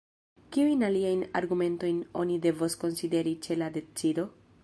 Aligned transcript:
Kiujn 0.55 0.79
aliajn 0.87 1.19
argumentojn 1.41 2.01
oni 2.23 2.39
devos 2.47 2.79
konsideri 2.85 3.37
ĉe 3.47 3.61
la 3.63 3.71
decido? 3.79 4.27